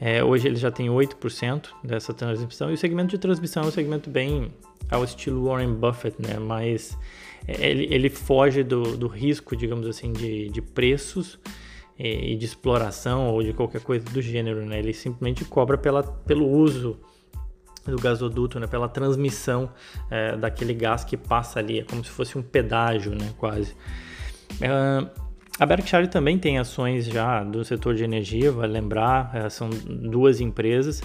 É, 0.00 0.22
hoje 0.22 0.46
ele 0.46 0.54
já 0.54 0.70
tem 0.70 0.86
8% 0.86 1.70
dessa 1.82 2.14
transmissão, 2.14 2.70
e 2.70 2.74
o 2.74 2.78
segmento 2.78 3.08
de 3.08 3.18
transmissão 3.18 3.64
é 3.64 3.66
um 3.66 3.70
segmento 3.72 4.08
bem 4.08 4.54
ao 4.88 5.02
estilo 5.02 5.46
Warren 5.46 5.74
Buffett, 5.74 6.16
né? 6.22 6.38
mas 6.38 6.96
é, 7.48 7.68
ele, 7.68 7.92
ele 7.92 8.08
foge 8.08 8.62
do, 8.62 8.96
do 8.96 9.08
risco, 9.08 9.56
digamos 9.56 9.88
assim, 9.88 10.12
de, 10.12 10.50
de 10.50 10.62
preços 10.62 11.36
e, 11.98 12.34
e 12.34 12.36
de 12.36 12.44
exploração 12.44 13.26
ou 13.26 13.42
de 13.42 13.52
qualquer 13.52 13.80
coisa 13.80 14.04
do 14.04 14.22
gênero. 14.22 14.64
Né? 14.64 14.78
Ele 14.78 14.92
simplesmente 14.92 15.44
cobra 15.44 15.76
pela, 15.76 16.04
pelo 16.04 16.48
uso 16.48 17.00
do 17.84 17.96
gasoduto, 17.96 18.60
né? 18.60 18.68
pela 18.68 18.88
transmissão 18.88 19.68
é, 20.08 20.36
daquele 20.36 20.74
gás 20.74 21.02
que 21.02 21.16
passa 21.16 21.58
ali, 21.58 21.80
é 21.80 21.82
como 21.82 22.04
se 22.04 22.10
fosse 22.10 22.38
um 22.38 22.42
pedágio, 22.42 23.16
né? 23.16 23.34
quase. 23.36 23.74
Uh, 24.54 25.08
A 25.58 25.64
Berkshire 25.64 26.08
também 26.08 26.38
tem 26.38 26.58
ações 26.58 27.06
já 27.06 27.42
do 27.42 27.64
setor 27.64 27.94
de 27.94 28.04
energia, 28.04 28.52
vale 28.52 28.74
lembrar, 28.74 29.30
é, 29.34 29.48
são 29.48 29.70
duas 29.70 30.38
empresas 30.40 31.00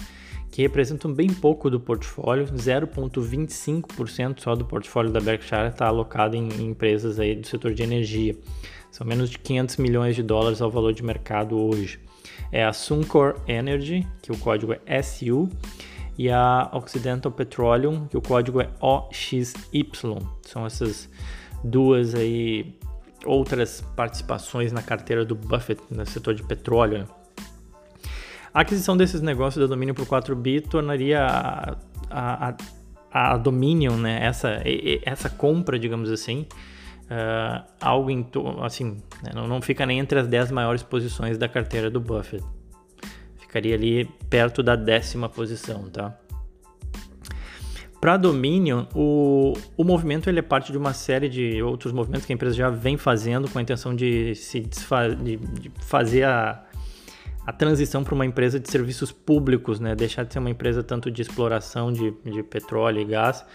que 0.50 0.60
representam 0.60 1.10
bem 1.10 1.28
pouco 1.28 1.70
do 1.70 1.80
portfólio, 1.80 2.44
0,25% 2.44 4.40
só 4.40 4.54
do 4.54 4.66
portfólio 4.66 5.10
da 5.10 5.18
Berkshire 5.18 5.68
está 5.68 5.86
alocado 5.86 6.36
em 6.36 6.48
empresas 6.60 7.18
aí 7.18 7.34
do 7.34 7.46
setor 7.46 7.72
de 7.72 7.82
energia. 7.82 8.36
São 8.90 9.06
menos 9.06 9.30
de 9.30 9.38
500 9.38 9.78
milhões 9.78 10.14
de 10.14 10.22
dólares 10.22 10.60
ao 10.60 10.70
valor 10.70 10.92
de 10.92 11.02
mercado 11.02 11.58
hoje. 11.58 11.98
É 12.52 12.62
a 12.62 12.74
Suncor 12.74 13.36
Energy, 13.48 14.06
que 14.20 14.30
o 14.30 14.36
código 14.36 14.76
é 14.84 15.02
SU, 15.02 15.48
e 16.18 16.28
a 16.28 16.70
Occidental 16.74 17.32
Petroleum, 17.32 18.06
que 18.06 18.18
o 18.18 18.20
código 18.20 18.60
é 18.60 18.68
OXY. 18.78 19.56
São 20.42 20.66
essas 20.66 21.08
duas 21.64 22.14
aí 22.14 22.74
outras 23.24 23.80
participações 23.96 24.72
na 24.72 24.82
carteira 24.82 25.24
do 25.24 25.34
Buffett 25.34 25.80
no 25.90 26.04
setor 26.06 26.34
de 26.34 26.42
petróleo. 26.42 27.08
A 28.54 28.60
aquisição 28.60 28.96
desses 28.96 29.20
negócios 29.20 29.62
da 29.62 29.66
Dominion 29.66 29.94
por 29.94 30.06
4 30.06 30.36
bi 30.36 30.60
tornaria 30.60 31.24
a, 31.24 31.76
a, 32.10 32.54
a, 33.10 33.36
Dominion, 33.38 33.96
né, 33.96 34.24
essa, 34.24 34.62
essa 35.04 35.30
compra, 35.30 35.78
digamos 35.78 36.10
assim, 36.10 36.46
uh, 37.04 37.64
algo 37.80 38.10
em 38.10 38.26
assim, 38.60 39.02
né, 39.22 39.32
não, 39.34 39.48
não 39.48 39.62
fica 39.62 39.86
nem 39.86 39.98
entre 39.98 40.18
as 40.18 40.26
10 40.26 40.50
maiores 40.50 40.82
posições 40.82 41.38
da 41.38 41.48
carteira 41.48 41.90
do 41.90 41.98
Buffett. 41.98 42.44
Ficaria 43.36 43.74
ali 43.74 44.04
perto 44.28 44.62
da 44.62 44.76
décima 44.76 45.28
posição, 45.28 45.88
tá? 45.90 46.18
Para 48.02 48.16
Dominion, 48.16 48.86
o, 48.96 49.52
o 49.76 49.84
movimento 49.84 50.28
ele 50.28 50.40
é 50.40 50.42
parte 50.42 50.72
de 50.72 50.76
uma 50.76 50.92
série 50.92 51.28
de 51.28 51.62
outros 51.62 51.92
movimentos 51.92 52.26
que 52.26 52.32
a 52.32 52.34
empresa 52.34 52.56
já 52.56 52.68
vem 52.68 52.96
fazendo 52.96 53.48
com 53.48 53.60
a 53.60 53.62
intenção 53.62 53.94
de 53.94 54.34
se 54.34 54.58
de, 54.58 55.36
de 55.36 55.70
fazer 55.82 56.24
a, 56.24 56.64
a 57.46 57.52
transição 57.52 58.02
para 58.02 58.12
uma 58.12 58.26
empresa 58.26 58.58
de 58.58 58.68
serviços 58.68 59.12
públicos, 59.12 59.78
né? 59.78 59.94
deixar 59.94 60.24
de 60.24 60.32
ser 60.32 60.40
uma 60.40 60.50
empresa 60.50 60.82
tanto 60.82 61.12
de 61.12 61.22
exploração 61.22 61.92
de, 61.92 62.12
de 62.24 62.42
petróleo 62.42 63.02
e 63.02 63.04
gás, 63.04 63.46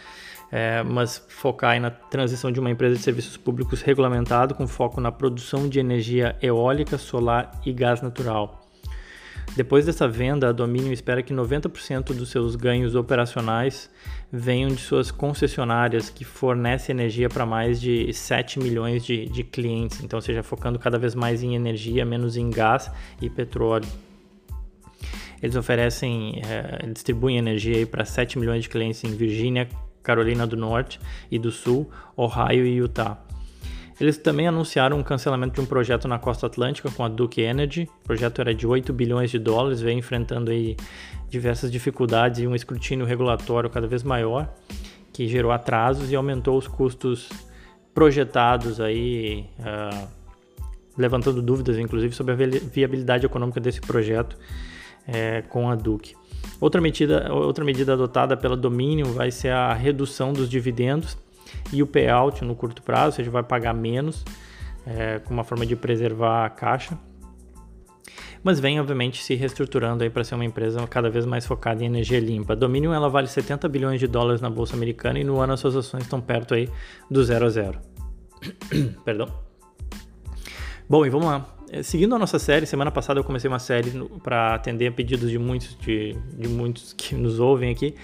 é, 0.49 0.81
mas 0.81 1.21
focar 1.27 1.77
na 1.81 1.91
transição 1.91 2.49
de 2.49 2.57
uma 2.57 2.71
empresa 2.71 2.95
de 2.95 3.01
serviços 3.01 3.35
públicos 3.35 3.81
regulamentado 3.81 4.55
com 4.55 4.65
foco 4.65 5.01
na 5.01 5.11
produção 5.11 5.67
de 5.67 5.77
energia 5.77 6.37
eólica, 6.41 6.97
solar 6.97 7.51
e 7.65 7.73
gás 7.73 8.01
natural. 8.01 8.66
Depois 9.55 9.85
dessa 9.85 10.07
venda, 10.07 10.49
a 10.49 10.51
Dominion 10.51 10.91
espera 10.91 11.23
que 11.23 11.33
90% 11.33 12.13
dos 12.13 12.29
seus 12.29 12.55
ganhos 12.55 12.93
operacionais 12.93 13.89
venham 14.31 14.69
de 14.69 14.81
suas 14.81 15.09
concessionárias 15.09 16.09
que 16.09 16.23
fornecem 16.23 16.93
energia 16.93 17.27
para 17.27 17.45
mais 17.45 17.81
de 17.81 18.13
7 18.13 18.59
milhões 18.59 19.03
de, 19.03 19.25
de 19.25 19.43
clientes, 19.43 20.03
então 20.03 20.21
seja 20.21 20.43
focando 20.43 20.77
cada 20.77 20.99
vez 20.99 21.15
mais 21.15 21.41
em 21.41 21.55
energia, 21.55 22.05
menos 22.05 22.37
em 22.37 22.49
gás 22.49 22.91
e 23.21 23.29
petróleo. 23.29 23.87
Eles 25.41 25.55
oferecem, 25.55 26.41
é, 26.45 26.85
distribuem 26.87 27.37
energia 27.37 27.85
para 27.85 28.05
7 28.05 28.39
milhões 28.39 28.63
de 28.63 28.69
clientes 28.69 29.03
em 29.03 29.15
Virgínia, 29.15 29.67
Carolina 30.01 30.47
do 30.47 30.55
Norte 30.55 30.99
e 31.29 31.37
do 31.37 31.51
Sul, 31.51 31.89
Ohio 32.15 32.65
e 32.65 32.75
Utah. 32.75 33.26
Eles 33.99 34.17
também 34.17 34.47
anunciaram 34.47 34.99
um 34.99 35.03
cancelamento 35.03 35.55
de 35.55 35.61
um 35.61 35.65
projeto 35.65 36.07
na 36.07 36.19
costa 36.19 36.45
atlântica 36.45 36.89
com 36.91 37.03
a 37.03 37.07
Duke 37.07 37.41
Energy. 37.41 37.89
O 38.03 38.03
projeto 38.03 38.39
era 38.39 38.53
de 38.53 38.67
8 38.67 38.93
bilhões 38.93 39.31
de 39.31 39.39
dólares, 39.39 39.81
vem 39.81 39.97
enfrentando 39.97 40.51
aí 40.51 40.77
diversas 41.27 41.71
dificuldades 41.71 42.41
e 42.41 42.47
um 42.47 42.53
escrutínio 42.53 43.05
regulatório 43.05 43.69
cada 43.69 43.87
vez 43.87 44.03
maior, 44.03 44.53
que 45.11 45.27
gerou 45.27 45.51
atrasos 45.51 46.11
e 46.11 46.15
aumentou 46.15 46.57
os 46.57 46.67
custos 46.67 47.27
projetados 47.91 48.79
aí, 48.79 49.45
uh, 49.59 50.07
levantando 50.95 51.41
dúvidas, 51.41 51.79
inclusive, 51.79 52.13
sobre 52.13 52.33
a 52.33 52.37
viabilidade 52.71 53.25
econômica 53.25 53.59
desse 53.59 53.81
projeto 53.81 54.37
é, 55.07 55.41
com 55.41 55.69
a 55.69 55.75
Duke. 55.75 56.15
Outra 56.61 56.79
medida, 56.79 57.33
outra 57.33 57.65
medida 57.65 57.93
adotada 57.93 58.37
pela 58.37 58.55
Dominion 58.55 59.11
vai 59.13 59.31
ser 59.31 59.49
a 59.49 59.73
redução 59.73 60.33
dos 60.33 60.47
dividendos 60.47 61.17
e 61.71 61.81
o 61.83 61.87
payout 61.87 62.43
no 62.43 62.55
curto 62.55 62.81
prazo, 62.81 63.07
ou 63.07 63.11
seja, 63.13 63.29
vai 63.31 63.43
pagar 63.43 63.73
menos, 63.73 64.23
é, 64.85 65.19
com 65.19 65.33
uma 65.33 65.43
forma 65.43 65.65
de 65.65 65.75
preservar 65.75 66.45
a 66.45 66.49
caixa. 66.49 66.97
Mas 68.43 68.59
vem, 68.59 68.79
obviamente, 68.79 69.23
se 69.23 69.35
reestruturando 69.35 70.03
aí 70.03 70.09
para 70.09 70.23
ser 70.23 70.35
uma 70.35 70.45
empresa 70.45 70.85
cada 70.87 71.09
vez 71.09 71.25
mais 71.25 71.45
focada 71.45 71.83
em 71.83 71.87
energia 71.87 72.19
limpa. 72.19 72.53
A 72.53 72.55
Dominion 72.55 72.93
ela 72.93 73.09
vale 73.09 73.27
70 73.27 73.67
bilhões 73.67 73.99
de 73.99 74.07
dólares 74.07 74.41
na 74.41 74.49
bolsa 74.49 74.75
americana 74.75 75.19
e 75.19 75.23
no 75.23 75.39
ano 75.39 75.53
as 75.53 75.59
suas 75.59 75.75
ações 75.75 76.03
estão 76.03 76.21
perto 76.21 76.53
aí 76.53 76.69
do 77.09 77.23
zero 77.23 77.45
a 77.45 77.49
zero. 77.49 77.79
Perdão. 79.03 79.27
Bom, 80.89 81.05
e 81.05 81.09
vamos 81.09 81.27
lá. 81.27 81.45
É, 81.69 81.83
seguindo 81.83 82.15
a 82.15 82.19
nossa 82.19 82.39
série, 82.39 82.65
semana 82.65 82.89
passada 82.89 83.19
eu 83.19 83.23
comecei 83.23 83.49
uma 83.49 83.59
série 83.59 83.91
para 84.23 84.55
atender 84.55 84.87
a 84.87 84.91
pedidos 84.91 85.29
de 85.29 85.37
muitos, 85.37 85.77
de, 85.77 86.15
de 86.33 86.47
muitos 86.47 86.93
que 86.93 87.15
nos 87.15 87.39
ouvem 87.39 87.71
aqui 87.71 87.95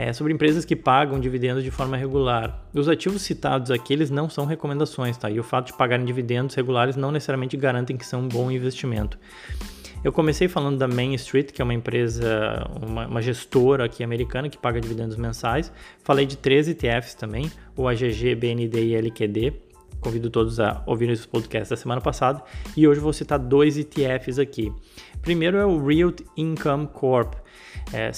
é, 0.00 0.14
sobre 0.14 0.32
empresas 0.32 0.64
que 0.64 0.74
pagam 0.74 1.20
dividendos 1.20 1.62
de 1.62 1.70
forma 1.70 1.94
regular. 1.94 2.64
Os 2.72 2.88
ativos 2.88 3.20
citados 3.20 3.70
aqui 3.70 3.92
eles 3.92 4.08
não 4.08 4.30
são 4.30 4.46
recomendações, 4.46 5.18
tá? 5.18 5.28
E 5.28 5.38
o 5.38 5.42
fato 5.42 5.66
de 5.66 5.72
pagarem 5.74 6.06
dividendos 6.06 6.54
regulares 6.54 6.96
não 6.96 7.12
necessariamente 7.12 7.54
garantem 7.54 7.98
que 7.98 8.06
são 8.06 8.22
um 8.22 8.28
bom 8.28 8.50
investimento. 8.50 9.18
Eu 10.02 10.10
comecei 10.10 10.48
falando 10.48 10.78
da 10.78 10.88
Main 10.88 11.12
Street, 11.16 11.52
que 11.52 11.60
é 11.60 11.64
uma 11.64 11.74
empresa, 11.74 12.66
uma, 12.80 13.06
uma, 13.06 13.20
gestora 13.20 13.84
aqui 13.84 14.02
americana 14.02 14.48
que 14.48 14.56
paga 14.56 14.80
dividendos 14.80 15.18
mensais. 15.18 15.70
Falei 16.02 16.24
de 16.24 16.38
três 16.38 16.66
ETFs 16.66 17.12
também, 17.12 17.52
o 17.76 17.86
AGG, 17.86 18.34
BND 18.34 18.82
e 18.82 18.94
LQD. 18.94 19.52
Convido 20.00 20.30
todos 20.30 20.58
a 20.58 20.82
ouvir 20.86 21.10
esse 21.10 21.28
podcast 21.28 21.68
da 21.68 21.76
semana 21.76 22.00
passada. 22.00 22.42
E 22.74 22.88
hoje 22.88 22.98
vou 22.98 23.12
citar 23.12 23.38
dois 23.38 23.76
ETFs 23.76 24.38
aqui. 24.38 24.72
Primeiro 25.20 25.58
é 25.58 25.66
o 25.66 25.86
Real 25.86 26.10
Income 26.34 26.86
Corp. 26.86 27.34
É, 27.92 28.10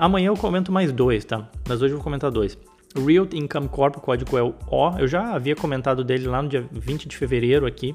amanhã 0.00 0.28
eu 0.28 0.36
comento 0.36 0.70
mais 0.70 0.92
dois, 0.92 1.24
tá? 1.24 1.48
Mas 1.66 1.80
hoje 1.80 1.92
eu 1.92 1.98
vou 1.98 2.04
comentar 2.04 2.30
dois. 2.30 2.58
Real 2.94 3.26
Income 3.32 3.68
Corp, 3.68 3.96
o 3.96 4.00
código 4.00 4.36
é 4.36 4.42
o 4.42 4.54
O. 4.70 4.98
Eu 4.98 5.08
já 5.08 5.34
havia 5.34 5.54
comentado 5.54 6.04
dele 6.04 6.26
lá 6.26 6.42
no 6.42 6.48
dia 6.48 6.66
20 6.70 7.08
de 7.08 7.16
fevereiro 7.16 7.66
aqui, 7.66 7.94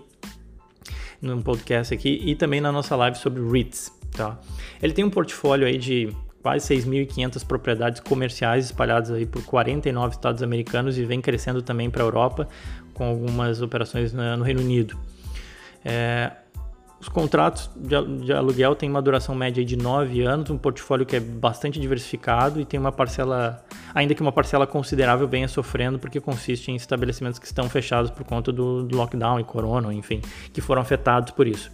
num 1.21 1.41
podcast 1.41 1.93
aqui, 1.93 2.21
e 2.23 2.35
também 2.35 2.61
na 2.61 2.71
nossa 2.71 2.95
live 2.95 3.17
sobre 3.17 3.41
REITs, 3.41 3.91
tá? 4.11 4.39
Ele 4.81 4.93
tem 4.93 5.03
um 5.03 5.09
portfólio 5.09 5.65
aí 5.65 5.77
de 5.77 6.15
quase 6.41 6.75
6.500 6.75 7.45
propriedades 7.45 8.01
comerciais 8.01 8.65
espalhadas 8.65 9.11
aí 9.11 9.25
por 9.25 9.43
49 9.45 10.15
estados 10.15 10.43
americanos 10.43 10.97
e 10.97 11.05
vem 11.05 11.21
crescendo 11.21 11.61
também 11.61 11.89
para 11.89 12.03
a 12.03 12.05
Europa, 12.05 12.47
com 12.93 13.05
algumas 13.05 13.61
operações 13.61 14.11
no 14.13 14.43
Reino 14.43 14.61
Unido. 14.61 14.97
É, 15.85 16.31
os 17.03 17.09
contratos 17.09 17.69
de, 17.75 18.31
aluguel 18.31 18.75
têm 18.75 18.89
uma 18.89 19.01
duração 19.01 19.35
média 19.35 19.63
de 19.63 19.75
9 19.75 20.21
anos, 20.21 20.49
um 20.49 20.57
portfólio 20.57 21.05
que 21.05 21.17
é 21.17 21.19
bastante 21.19 21.77
diversificado 21.77 22.61
e 22.61 22.65
tem 22.65 22.79
uma 22.79 22.93
parcela, 22.93 23.61
ainda 23.93 24.15
que 24.15 24.21
uma 24.21 24.31
parcela 24.31 24.65
considerável, 24.65 25.27
venha 25.27 25.49
sofrendo, 25.49 25.99
porque 25.99 26.21
consiste 26.21 26.71
em 26.71 26.75
estabelecimentos 26.77 27.39
que 27.39 27.45
estão 27.45 27.69
fechados 27.69 28.09
por 28.09 28.23
conta 28.23 28.53
do, 28.53 28.83
do 28.83 28.95
lockdown 28.95 29.37
e 29.37 29.43
corona, 29.43 29.93
enfim, 29.93 30.21
que 30.53 30.61
foram 30.61 30.81
afetados 30.81 31.33
por 31.33 31.45
isso. 31.45 31.69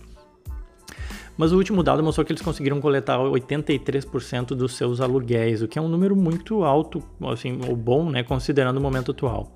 Mas 1.38 1.52
o 1.52 1.58
último 1.58 1.84
dado 1.84 2.02
mostrou 2.02 2.26
que 2.26 2.32
eles 2.32 2.42
conseguiram 2.42 2.82
coletar 2.82 3.20
83% 3.20 4.48
dos 4.56 4.76
seus 4.76 5.00
aluguéis, 5.00 5.62
o 5.62 5.68
que 5.68 5.78
é 5.78 5.82
um 5.82 5.88
número 5.88 6.16
muito 6.16 6.64
alto, 6.64 7.04
assim, 7.32 7.60
ou 7.70 7.76
bom, 7.76 8.10
né, 8.10 8.24
considerando 8.24 8.78
o 8.78 8.82
momento 8.82 9.12
atual. 9.12 9.56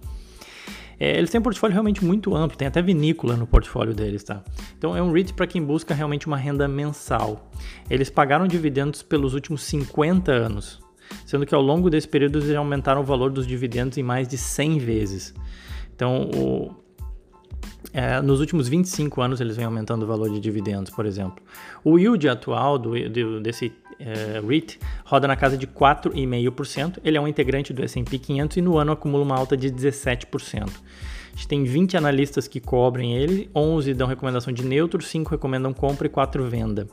É, 1.03 1.17
eles 1.17 1.29
têm 1.29 1.37
um 1.37 1.43
portfólio 1.43 1.73
realmente 1.73 2.01
muito 2.01 2.33
amplo, 2.33 2.57
tem 2.57 2.65
até 2.65 2.81
vinícola 2.81 3.35
no 3.35 3.45
portfólio 3.45 3.93
deles, 3.93 4.23
tá? 4.23 4.41
Então 4.77 4.95
é 4.95 5.03
um 5.03 5.11
REIT 5.11 5.33
para 5.33 5.45
quem 5.45 5.61
busca 5.61 5.93
realmente 5.93 6.27
uma 6.27 6.37
renda 6.37 6.65
mensal. 6.65 7.51
Eles 7.89 8.09
pagaram 8.09 8.47
dividendos 8.47 9.03
pelos 9.03 9.33
últimos 9.33 9.63
50 9.63 10.31
anos, 10.31 10.79
sendo 11.25 11.45
que 11.45 11.53
ao 11.53 11.61
longo 11.61 11.89
desse 11.89 12.07
período 12.07 12.39
eles 12.39 12.55
aumentaram 12.55 13.01
o 13.01 13.03
valor 13.03 13.31
dos 13.31 13.45
dividendos 13.45 13.97
em 13.97 14.01
mais 14.01 14.29
de 14.29 14.37
100 14.37 14.77
vezes. 14.79 15.33
Então, 15.93 16.29
o, 16.33 16.73
é, 17.91 18.21
nos 18.21 18.39
últimos 18.39 18.69
25 18.69 19.21
anos 19.21 19.41
eles 19.41 19.57
vêm 19.57 19.65
aumentando 19.65 20.03
o 20.03 20.07
valor 20.07 20.29
de 20.29 20.39
dividendos, 20.39 20.89
por 20.89 21.05
exemplo. 21.05 21.43
O 21.83 21.99
yield 21.99 22.29
atual 22.29 22.77
do, 22.77 22.91
do, 23.09 23.41
desse 23.41 23.73
é, 23.99 24.41
REIT 24.45 24.79
roda 25.05 25.27
na 25.27 25.35
casa 25.35 25.57
de 25.57 25.67
4,5%. 25.67 26.99
Ele 27.03 27.17
é 27.17 27.21
um 27.21 27.27
integrante 27.27 27.73
do 27.73 27.83
S&P 27.83 28.17
500 28.17 28.57
e 28.57 28.61
no 28.61 28.77
ano 28.77 28.91
acumula 28.91 29.23
uma 29.23 29.35
alta 29.35 29.55
de 29.55 29.69
17%. 29.71 30.69
A 31.33 31.35
gente 31.35 31.47
tem 31.47 31.63
20 31.63 31.97
analistas 31.97 32.47
que 32.47 32.59
cobrem 32.59 33.15
ele, 33.15 33.49
11 33.55 33.93
dão 33.95 34.07
recomendação 34.07 34.53
de 34.53 34.63
neutro, 34.63 35.01
5 35.01 35.31
recomendam 35.31 35.73
compra 35.73 36.05
e 36.05 36.09
4 36.09 36.47
venda. 36.47 36.87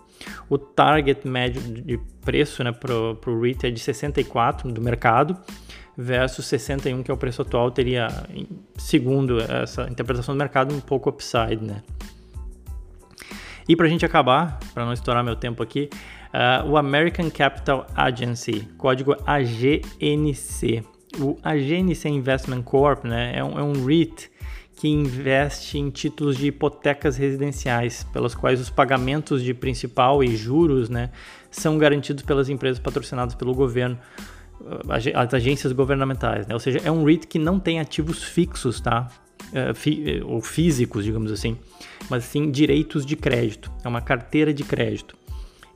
O 0.49 0.57
target 0.57 1.29
médio 1.29 1.61
de 1.61 1.99
preço 2.25 2.65
né, 2.65 2.73
para 2.73 2.95
o 3.31 3.41
REIT 3.41 3.67
é 3.67 3.71
de 3.71 3.81
64 3.81 4.73
do 4.73 4.81
mercado 4.81 5.37
versus 5.97 6.47
61 6.47 7.03
que 7.03 7.11
é 7.11 7.15
o 7.15 7.17
preço 7.17 7.43
atual, 7.43 7.71
teria, 7.71 8.09
segundo 8.79 9.41
essa 9.41 9.83
interpretação 9.91 10.35
do 10.35 10.39
mercado, 10.39 10.75
um 10.75 10.81
pouco 10.81 11.11
upside, 11.11 11.63
né? 11.63 11.83
E 13.69 13.77
para 13.77 13.87
a 13.87 13.89
gente 13.89 14.05
acabar, 14.05 14.59
para 14.73 14.85
não 14.85 14.93
estourar 14.93 15.23
meu 15.23 15.37
tempo 15.37 15.63
aqui, 15.63 15.89
uh, 16.33 16.69
o 16.69 16.77
American 16.77 17.31
Capital 17.31 17.87
Agency, 17.95 18.69
código 18.77 19.17
AGNC. 19.27 20.85
O 21.19 21.37
AGNC 21.43 22.09
Investment 22.09 22.63
Corp 22.63 23.05
né, 23.05 23.33
é, 23.37 23.45
um, 23.45 23.59
é 23.59 23.63
um 23.63 23.85
REIT 23.85 24.31
que 24.77 24.89
investe 24.89 25.79
em 25.79 25.91
títulos 25.91 26.37
de 26.39 26.47
hipotecas 26.47 27.17
residenciais, 27.17 28.05
pelos 28.13 28.35
quais 28.35 28.61
os 28.61 28.71
pagamentos 28.71 29.43
de 29.43 29.53
principal 29.53 30.25
e 30.25 30.35
juros 30.35 30.89
né, 30.89 31.11
são 31.51 31.77
garantidos 31.77 32.23
pelas 32.23 32.49
empresas 32.49 32.79
patrocinadas 32.79 33.35
pelo 33.35 33.53
governo, 33.55 33.99
as 34.89 35.35
agências 35.35 35.73
governamentais. 35.73 36.47
Né? 36.47 36.55
Ou 36.55 36.61
seja, 36.61 36.81
é 36.83 36.91
um 36.91 37.05
REIT 37.05 37.27
que 37.27 37.39
não 37.39 37.59
tem 37.59 37.81
ativos 37.81 38.23
fixos, 38.23 38.81
tá? 38.81 39.09
Uh, 39.51 40.27
ou 40.27 40.41
físicos, 40.41 41.05
digamos 41.05 41.33
assim, 41.33 41.57
mas 42.09 42.25
sim 42.25 42.51
direitos 42.51 43.05
de 43.05 43.17
crédito. 43.17 43.73
É 43.83 43.89
uma 43.89 44.01
carteira 44.01 44.55
de 44.55 44.63
crédito 44.63 45.17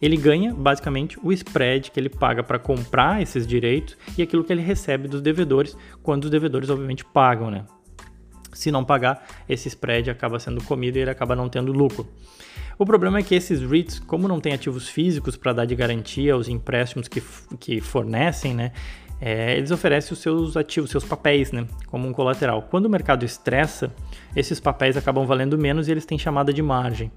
ele 0.05 0.19
ganha 0.19 0.53
basicamente 0.53 1.19
o 1.23 1.33
spread 1.33 1.91
que 1.91 1.99
ele 1.99 2.11
paga 2.11 2.43
para 2.43 2.59
comprar 2.59 3.23
esses 3.23 3.47
direitos 3.47 3.97
e 4.19 4.23
aquilo 4.23 4.45
que 4.45 4.53
ele 4.53 4.61
recebe 4.61 5.09
dos 5.09 5.23
devedores, 5.23 5.75
quando 6.03 6.25
os 6.25 6.31
devedores 6.31 6.69
obviamente 6.69 7.03
pagam, 7.03 7.51
né? 7.51 7.65
Se 8.53 8.71
não 8.71 8.85
pagar, 8.85 9.27
esse 9.49 9.67
spread 9.69 10.11
acaba 10.11 10.39
sendo 10.39 10.63
comido 10.63 10.99
e 10.99 11.01
ele 11.01 11.11
acaba 11.11 11.35
não 11.35 11.49
tendo 11.49 11.73
lucro. 11.73 12.07
O 12.79 12.85
problema 12.85 13.19
é 13.19 13.23
que 13.23 13.35
esses 13.35 13.63
REITs, 13.63 13.99
como 13.99 14.29
não 14.29 14.41
têm 14.41 14.53
ativos 14.53 14.89
físicos 14.89 15.37
para 15.39 15.55
dar 15.55 15.65
de 15.65 15.75
garantia 15.75 16.35
aos 16.35 16.49
empréstimos 16.49 17.09
que, 17.09 17.23
que 17.59 17.81
fornecem, 17.81 18.53
né, 18.53 18.73
é, 19.27 19.57
eles 19.57 19.71
oferecem 19.71 20.13
os 20.13 20.19
seus 20.19 20.55
ativos, 20.55 20.91
seus 20.91 21.03
papéis, 21.03 21.51
né, 21.51 21.67
como 21.87 22.07
um 22.07 22.13
colateral. 22.13 22.61
Quando 22.61 22.85
o 22.85 22.91
mercado 22.91 23.25
estressa, 23.25 23.91
esses 24.37 24.61
papéis 24.61 24.99
acabam 24.99 25.25
valendo 25.25 25.57
menos 25.57 25.89
e 25.89 25.91
eles 25.91 26.05
têm 26.05 26.19
chamada 26.19 26.53
de 26.53 26.61
margem. 26.61 27.11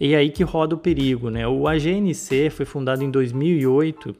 E 0.00 0.14
é 0.14 0.16
aí 0.16 0.30
que 0.30 0.42
roda 0.42 0.74
o 0.74 0.78
perigo, 0.78 1.30
né? 1.30 1.46
O 1.46 1.68
AGNC 1.68 2.50
foi 2.50 2.66
fundado 2.66 3.04
em 3.04 3.10
2008, 3.10 4.16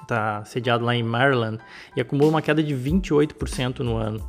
está 0.00 0.42
sediado 0.46 0.82
lá 0.82 0.96
em 0.96 1.02
Maryland 1.02 1.58
e 1.94 2.00
acumula 2.00 2.30
uma 2.30 2.40
queda 2.40 2.62
de 2.62 2.74
28% 2.74 3.80
no 3.80 3.98
ano. 3.98 4.26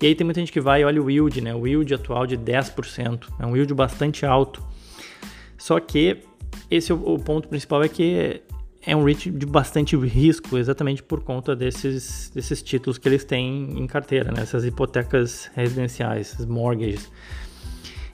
E 0.00 0.06
aí 0.06 0.14
tem 0.14 0.24
muita 0.24 0.38
gente 0.38 0.52
que 0.52 0.60
vai 0.60 0.82
e 0.82 0.84
olha 0.84 1.02
o 1.02 1.10
yield, 1.10 1.40
né? 1.40 1.52
O 1.52 1.66
yield 1.66 1.92
atual 1.92 2.24
de 2.24 2.38
10%, 2.38 3.26
é 3.40 3.44
um 3.44 3.56
yield 3.56 3.74
bastante 3.74 4.24
alto. 4.24 4.62
Só 5.58 5.80
que 5.80 6.18
esse 6.70 6.92
o 6.92 7.18
ponto 7.18 7.48
principal 7.48 7.82
é 7.82 7.88
que 7.88 8.42
é 8.86 8.94
um 8.94 9.02
REIT 9.02 9.30
de 9.32 9.44
bastante 9.44 9.96
risco, 9.96 10.56
exatamente 10.56 11.02
por 11.02 11.20
conta 11.20 11.56
desses, 11.56 12.30
desses 12.32 12.62
títulos 12.62 12.96
que 12.96 13.08
eles 13.08 13.24
têm 13.24 13.76
em 13.76 13.86
carteira, 13.86 14.30
né? 14.30 14.42
essas 14.42 14.64
hipotecas 14.64 15.50
residenciais, 15.56 16.32
essas 16.32 16.46
mortgages. 16.46 17.10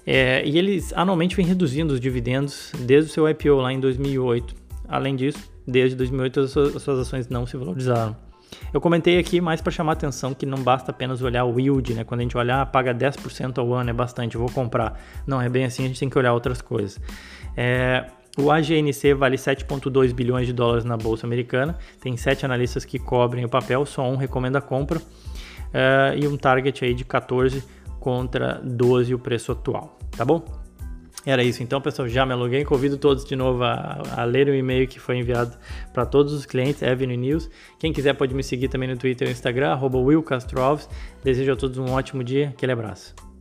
É, 0.07 0.43
e 0.45 0.59
eles 0.59 0.93
anualmente 0.95 1.37
vêm 1.37 1.45
reduzindo 1.45 1.93
os 1.93 2.01
dividendos 2.01 2.73
desde 2.81 3.11
o 3.11 3.13
seu 3.13 3.29
IPO 3.29 3.57
lá 3.57 3.73
em 3.73 3.79
2008. 3.79 4.55
Além 4.89 5.15
disso, 5.15 5.53
desde 5.67 5.95
2008 5.95 6.41
as 6.41 6.51
suas, 6.51 6.77
as 6.77 6.83
suas 6.83 6.99
ações 7.01 7.29
não 7.29 7.47
se 7.47 7.57
valorizaram. 7.57 8.17
Eu 8.73 8.81
comentei 8.81 9.19
aqui 9.19 9.41
mais 9.41 9.61
para 9.61 9.71
chamar 9.71 9.93
a 9.93 9.95
atenção 9.95 10.35
que 10.35 10.45
não 10.47 10.59
basta 10.59 10.91
apenas 10.91 11.23
olhar 11.23 11.45
o 11.45 11.59
yield, 11.59 11.95
né? 11.95 12.05
Quando 12.05 12.21
a 12.21 12.23
gente 12.23 12.37
olhar, 12.37 12.65
paga 12.67 12.95
10% 12.95 13.59
ao 13.59 13.73
ano, 13.73 13.91
é 13.91 13.93
bastante, 13.93 14.37
vou 14.37 14.51
comprar. 14.51 15.01
Não, 15.27 15.41
é 15.41 15.49
bem 15.49 15.65
assim, 15.65 15.85
a 15.85 15.89
gente 15.89 16.01
tem 16.01 16.09
que 16.09 16.19
olhar 16.19 16.33
outras 16.33 16.61
coisas. 16.61 17.01
É, 17.57 18.07
o 18.39 18.51
AGNC 18.51 19.15
vale 19.15 19.37
7,2 19.37 20.13
bilhões 20.13 20.47
de 20.47 20.53
dólares 20.53 20.85
na 20.85 20.97
bolsa 20.97 21.27
americana. 21.27 21.77
Tem 22.01 22.17
sete 22.17 22.45
analistas 22.45 22.85
que 22.85 22.99
cobrem 22.99 23.45
o 23.45 23.49
papel, 23.49 23.85
só 23.85 24.09
um 24.09 24.17
recomenda 24.17 24.59
a 24.59 24.63
compra. 24.63 24.99
Uh, 24.99 26.17
e 26.17 26.27
um 26.27 26.37
target 26.37 26.85
aí 26.85 26.95
de 26.95 27.05
14 27.05 27.63
contra 27.99 28.61
12 28.63 29.15
o 29.15 29.19
preço 29.19 29.53
atual, 29.53 29.99
tá 30.11 30.25
bom? 30.25 30.45
Era 31.25 31.43
isso 31.43 31.63
então, 31.63 31.81
pessoal. 31.81 32.09
Já 32.09 32.27
me 32.27 32.33
aluguei. 32.33 32.65
Convido 32.65 32.99
todos 32.99 33.25
de 33.25 33.37
novo 33.37 33.63
a, 33.63 34.03
a 34.17 34.25
ler 34.25 34.49
o 34.49 34.55
e-mail 34.55 34.89
que 34.89 34.99
foi 34.99 35.19
enviado 35.19 35.57
para 35.93 36.05
todos 36.05 36.33
os 36.33 36.45
clientes, 36.45 36.83
Avenue 36.83 37.17
News. 37.17 37.49
Quem 37.79 37.93
quiser 37.93 38.15
pode 38.15 38.35
me 38.35 38.43
seguir 38.43 38.69
também 38.69 38.89
no 38.89 38.97
Twitter 38.97 39.29
e 39.29 39.31
Instagram, 39.31 39.79
Will 39.81 40.25
Desejo 41.23 41.53
a 41.53 41.57
todos 41.57 41.79
um 41.79 41.93
ótimo 41.93 42.25
dia. 42.25 42.49
Aquele 42.49 42.73
abraço. 42.73 43.32